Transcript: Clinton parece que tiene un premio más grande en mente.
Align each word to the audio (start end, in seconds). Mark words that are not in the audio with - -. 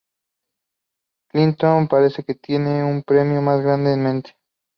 Clinton 1.29 1.87
parece 1.87 2.23
que 2.23 2.33
tiene 2.33 2.83
un 2.83 3.03
premio 3.03 3.39
más 3.43 3.61
grande 3.61 3.93
en 3.93 4.01
mente. 4.01 4.35